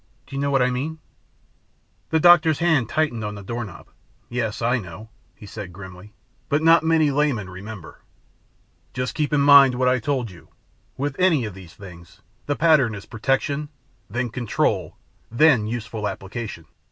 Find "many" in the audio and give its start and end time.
6.83-7.11